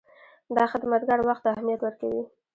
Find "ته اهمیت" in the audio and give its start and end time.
1.43-1.79